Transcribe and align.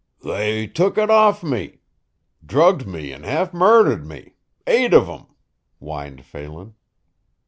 "They 0.23 0.65
took 0.65 0.97
it 0.97 1.11
off 1.11 1.43
me 1.43 1.81
drugged 2.43 2.87
me 2.87 3.13
an' 3.13 3.21
half 3.21 3.53
murthered 3.53 4.03
me 4.03 4.33
eight 4.65 4.95
of 4.95 5.07
'em," 5.07 5.27
whined 5.77 6.25
Phelan. 6.25 6.73